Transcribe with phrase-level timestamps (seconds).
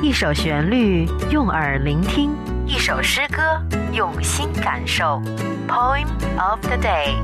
[0.00, 2.30] 一首旋律用耳聆听，
[2.66, 3.42] 一首诗歌
[3.92, 5.20] 用心感受。
[5.66, 6.06] Poem
[6.38, 7.14] of the day。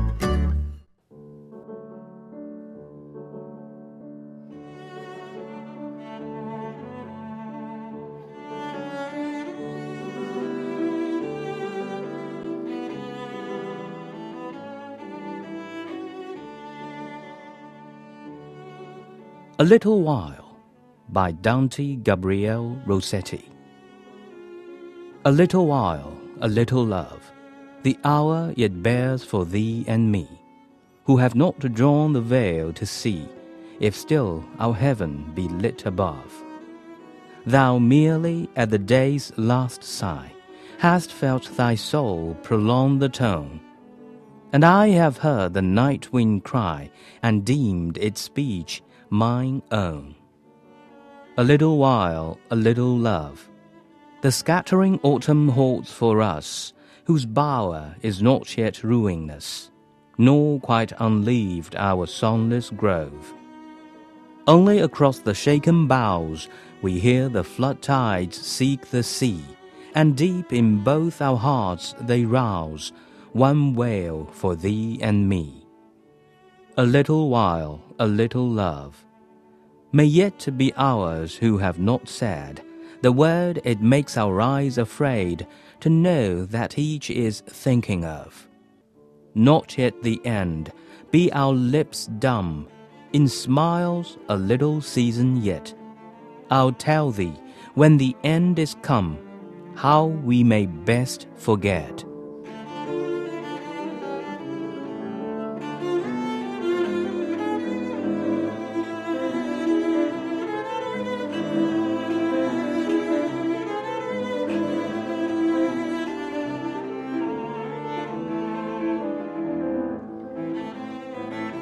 [19.57, 20.44] A Little While
[21.09, 23.49] by Dante Gabriel Rossetti.
[25.23, 27.31] A little while, a little love,
[27.83, 30.27] the hour it bears for thee and me,
[31.05, 33.27] who have not drawn the veil to see
[33.79, 36.43] if still our heaven be lit above.
[37.45, 40.31] Thou merely at the day's last sigh
[40.79, 43.59] hast felt thy soul prolong the tone,
[44.51, 46.89] and I have heard the night wind cry
[47.21, 50.15] and deemed its speech mine own.
[51.37, 53.49] A little while, a little love.
[54.21, 56.71] The scattering autumn holds for us,
[57.03, 59.69] whose bower is not yet ruinous,
[60.17, 63.33] nor quite unleaved our songless grove.
[64.47, 66.47] Only across the shaken boughs
[66.81, 69.43] we hear the flood tides seek the sea,
[69.93, 72.93] and deep in both our hearts they rouse
[73.33, 75.67] one wail for thee and me.
[76.77, 79.03] A little while, a little love,
[79.95, 82.61] may yet be ours who have not said
[83.01, 85.47] the word it makes our eyes afraid
[85.79, 88.49] to know that each is thinking of.
[89.35, 90.73] Not yet the end,
[91.11, 92.67] be our lips dumb,
[93.13, 95.73] in smiles a little season yet.
[96.49, 97.35] I'll tell thee,
[97.75, 99.17] when the end is come,
[99.75, 102.03] how we may best forget.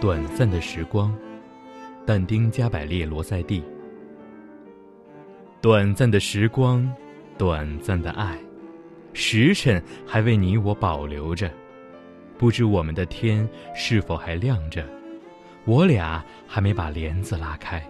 [0.04, 1.16] 短暂的时光，
[2.06, 3.64] 但丁·加百列·罗塞蒂。
[5.62, 6.94] 短暂的时光，
[7.38, 8.38] 短暂的爱，
[9.14, 11.50] 时辰还为你我保留着，
[12.38, 14.86] 不知我们的天是否还亮着，
[15.64, 17.82] 我俩还没把帘子拉开。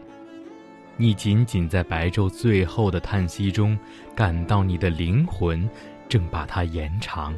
[0.97, 3.75] 你仅仅在白昼最后的叹息中，
[4.15, 5.67] 感到你的灵魂
[6.07, 7.33] 正把它延长，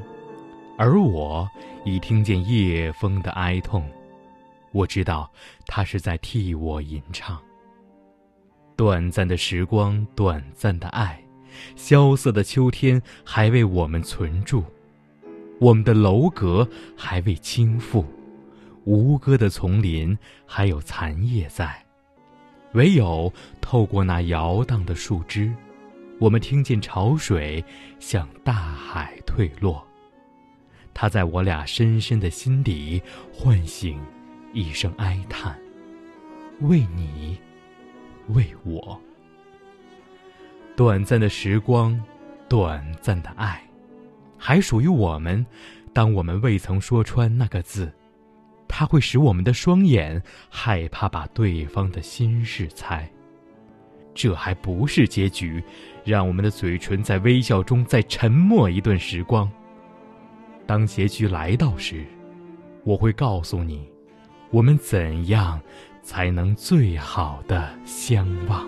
[0.77, 1.49] 而我
[1.85, 3.81] 已听见夜风的哀痛。
[4.75, 5.31] 我知道，
[5.67, 7.41] 他是在替我吟唱。
[8.75, 11.17] 短暂的时光，短暂的爱，
[11.77, 14.65] 萧瑟的秋天还为我们存住，
[15.61, 18.03] 我们的楼阁还未倾覆，
[18.83, 21.81] 吴歌的丛林还有残叶在，
[22.73, 23.31] 唯有
[23.61, 25.53] 透过那摇荡的树枝，
[26.19, 27.63] 我们听见潮水
[27.97, 29.81] 向大海退落。
[30.93, 33.01] 它在我俩深深的心底
[33.33, 33.97] 唤醒。
[34.55, 35.53] 一声哀叹，
[36.61, 37.37] 为你，
[38.29, 38.97] 为我。
[40.77, 42.01] 短暂的时光，
[42.47, 43.61] 短暂的爱，
[44.37, 45.45] 还属于我们。
[45.91, 47.91] 当我们未曾说穿那个字，
[48.65, 53.11] 它会使我们的双眼害怕把对方的心事猜。
[54.13, 55.61] 这还不是结局，
[56.05, 59.51] 让我们的嘴唇在微笑中再沉默一段时光。
[60.65, 62.05] 当结局来到时，
[62.85, 63.93] 我会告诉你。
[64.55, 65.59] 我们怎样
[66.01, 68.65] 才能最好的相望？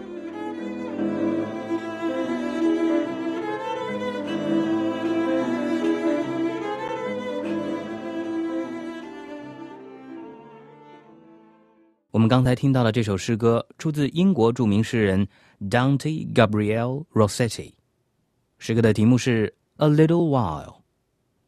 [12.12, 15.26] 我们刚才听到的这首诗歌出自英国著名诗人
[15.62, 17.76] Dante Gabriel Rossetti。
[18.58, 19.56] 诗歌的题目是
[19.86, 20.66] 《A Little While》，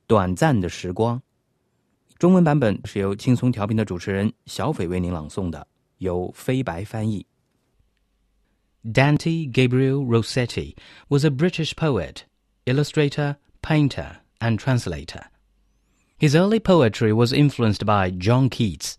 [0.07, 1.21] 短暂的时光。
[2.18, 5.66] 中文版本是由轻松调频的主持人小斐为您朗诵的，
[5.98, 7.26] 由飞白翻译。
[8.82, 10.76] Dante Gabriel Rossetti
[11.08, 12.24] was a British poet,
[12.66, 15.24] illustrator, painter, and translator.
[16.18, 18.96] His early poetry was influenced by John Keats.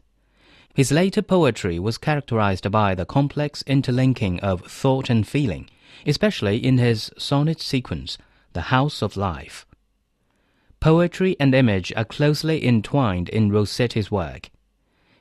[0.74, 5.68] His later poetry was characterized by the complex interlinking of thought and feeling,
[6.06, 8.18] especially in his sonnet sequence,
[8.53, 9.65] The House of Life.
[10.81, 14.50] Poetry and image are closely entwined in Rossetti's work.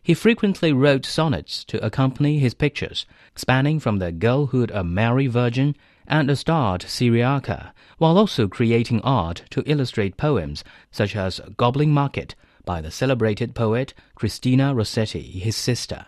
[0.02, 5.76] He frequently wrote sonnets to accompany his pictures, spanning from the girlhood of Mary Virgin
[6.08, 12.36] and a starred Syriaca, while also creating art to illustrate poems such as Gobbling Market
[12.64, 16.06] by the celebrated poet Christina Rossetti, his sister.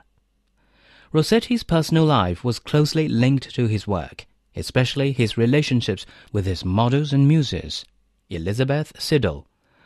[1.11, 4.27] Rossetti's personal life was closely linked to his work.
[4.55, 7.85] especially his relationships with his models and muses,
[8.31, 9.43] Elizabeth Siddal,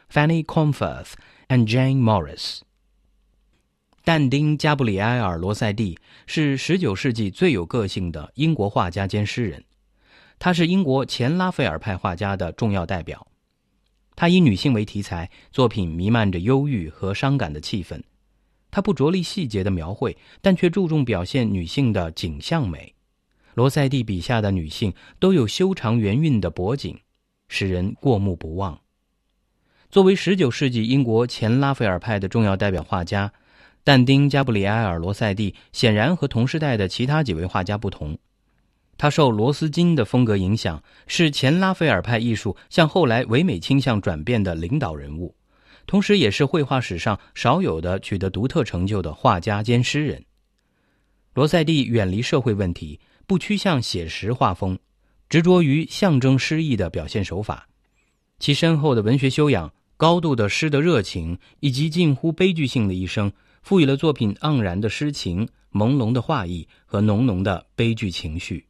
[0.07, 1.13] Fanny Comforth,
[1.47, 2.59] and Jane Morris.
[4.03, 5.97] 但丁·加布里埃尔·罗塞蒂
[6.27, 9.63] 是19世纪最有个性的英国画家兼诗人，
[10.37, 13.25] 他是英国前拉斐尔派画家的重要代表。
[14.15, 18.01] 他以女性为题材，作品弥漫着忧郁和伤感的气氛。
[18.69, 22.93] 他不着力细节的描绘，但却注重表现女性的景象美。
[23.55, 26.99] 罗塞蒂笔下的女性都有修长圆韵的脖颈，
[27.47, 28.79] 使人过目不忘。
[29.91, 33.31] 作为19世纪英国前拉斐尔派的重要代表画家，
[33.83, 38.17] 但丁·加布里埃尔·罗塞蒂显然和同时代的其他几位画家不同。
[38.97, 45.35] 他受罗斯金的风格影响，是前拉斐尔派艺术向后来唯美倾向转变的领导人物。
[45.85, 50.25] 同时，也是绘画史上少有的取得独特成就的画家兼诗人。
[51.33, 54.79] 罗塞蒂远离社会问题，不趋向写实画风，
[55.29, 57.67] 执着于象征诗意的表现手法。
[58.39, 63.31] 其深厚的文学修养、高度的诗的热情以及近乎悲剧性的一生，
[63.61, 68.65] 赋予了作品盎然的诗情、朦胧的画意和浓浓的悲剧情绪。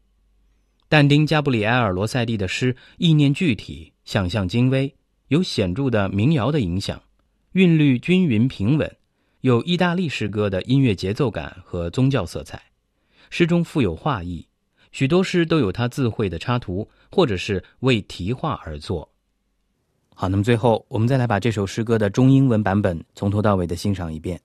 [0.87, 4.93] 但丁·加布里埃尔·罗塞蒂的诗意念具体，想象精微。
[5.29, 7.01] 有显著的民谣的影响，
[7.53, 8.95] 韵律均匀平稳，
[9.41, 12.61] 有意大利诗歌的音乐节奏感和宗教色彩。
[13.31, 14.47] 诗中富有画意，
[14.95, 19.11] 许多诗都有他自绘的插图，或者是为题画而作。
[20.13, 24.39] 好，那么最后我们再来把这首诗歌的中英文版本从头到尾的欣赏一遍。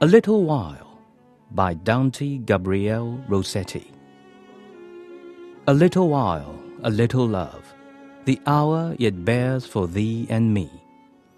[0.00, 0.89] A Little While
[1.52, 3.90] by Dante Gabriel Rossetti.
[5.66, 7.74] A little while, a little love,
[8.24, 10.70] the hour it bears for thee and me,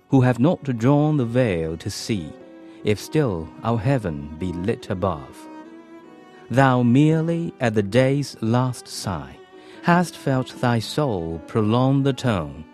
[0.09, 2.33] who have not drawn the veil to see
[2.85, 5.49] if still our heaven be lit above.
[6.51, 9.39] Thou merely at the day's last sigh
[9.83, 12.65] hast felt thy soul prolong the tone,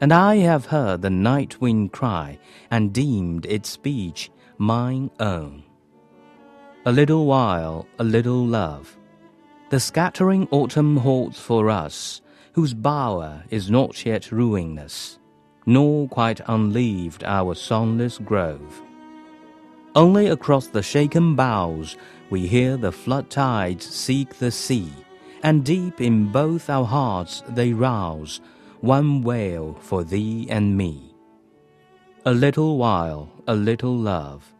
[0.00, 2.38] and I have heard the night wind cry
[2.70, 5.65] and deemed its speech mine own.
[6.86, 8.96] A little while, a little love.
[9.70, 12.20] The scattering autumn holds for us,
[12.52, 15.18] whose bower is not yet ruinous,
[15.66, 18.82] nor quite unleaved our songless grove.
[19.96, 21.96] Only across the shaken boughs
[22.30, 24.92] we hear the flood tides seek the sea,
[25.42, 28.40] and deep in both our hearts they rouse
[28.80, 31.16] one wail for thee and me.
[32.24, 34.52] A little while, a little love,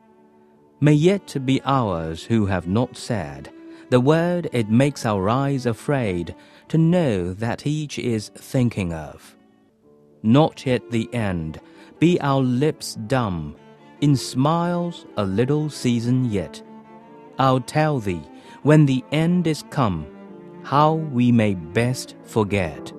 [0.81, 3.50] may yet be ours who have not said
[3.88, 6.34] the word it makes our eyes afraid
[6.69, 9.37] to know that each is thinking of.
[10.23, 11.61] Not yet the end,
[12.00, 13.55] be our lips dumb,
[14.00, 16.61] in smiles a little season yet.
[17.38, 18.23] I'll tell thee,
[18.62, 20.06] when the end is come,
[20.64, 22.93] how we may best forget.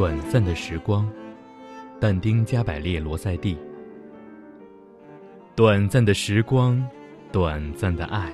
[0.00, 1.06] 短暂的时光，
[2.00, 3.54] 但丁·加百列·罗塞蒂。
[5.54, 6.82] 短暂的时光，
[7.30, 8.32] 短暂的爱，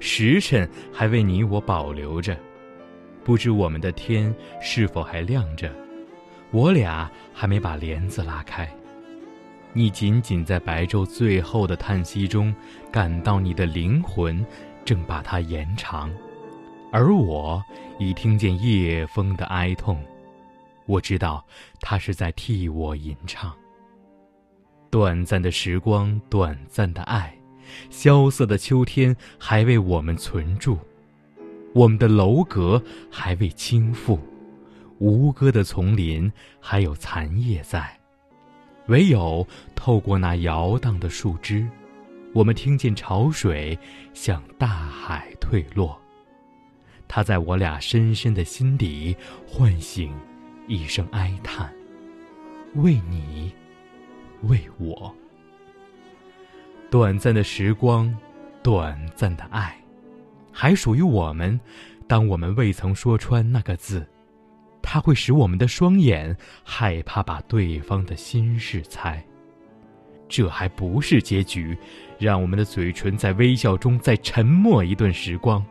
[0.00, 2.36] 时辰还为你我保留着，
[3.24, 5.72] 不知我们的天是否还亮着，
[6.50, 8.70] 我俩还没把帘子拉开。
[9.72, 12.54] 你仅仅在白昼最后的叹息中，
[12.90, 14.44] 感到你的灵魂
[14.84, 16.12] 正把它延长，
[16.92, 17.64] 而我
[17.98, 19.98] 已听见夜风的哀痛。
[20.86, 21.44] 我知道，
[21.80, 23.54] 他是在替我吟唱。
[24.90, 27.34] 短暂的时光，短暂的爱，
[27.88, 30.78] 萧瑟的秋天还为我们存住，
[31.72, 34.18] 我们的楼阁还未倾覆，
[34.98, 37.98] 吴歌的丛林还有残叶在，
[38.88, 41.66] 唯有透过那摇荡的树枝，
[42.34, 43.78] 我们听见潮水
[44.12, 45.98] 向大海退落。
[47.08, 50.12] 它在我俩深深的心底唤醒。
[50.66, 51.72] 一声哀叹，
[52.74, 53.52] 为你，
[54.42, 55.14] 为我。
[56.90, 58.14] 短暂的时光，
[58.62, 59.76] 短暂的爱，
[60.52, 61.58] 还属于我们。
[62.06, 64.06] 当我们未曾说穿那个字，
[64.82, 69.24] 它会使我们的双眼害怕把对方的心事猜。
[70.28, 71.76] 这还不是结局，
[72.18, 75.64] 让我们的嘴唇在微笑中再沉默一段时光。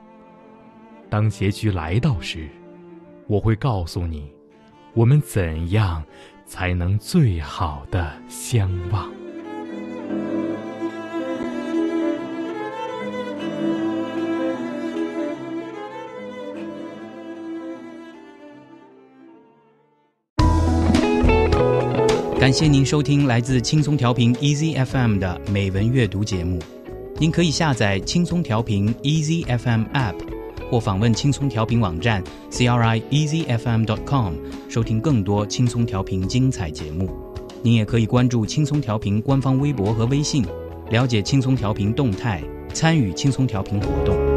[1.10, 2.48] 当结局来到时，
[3.27, 4.31] 我会告诉你，
[4.93, 6.03] 我们怎样
[6.45, 9.21] 才能最好的相望。
[22.41, 26.60] 感谢您收听来自轻松调频 Easy FM 的美文阅读节目。
[27.17, 30.15] 您可以下载轻松调频 Easy FM App，
[30.71, 33.83] 或访问轻松调频网站 c r i e z f m.
[33.83, 34.33] dot com，
[34.69, 37.09] 收听更多轻松调频精彩节目。
[37.61, 40.45] 您也可以关注轻松调频官方微博和微信，
[40.89, 42.41] 了解轻松调频动态，
[42.73, 44.30] 参与轻松调频活动。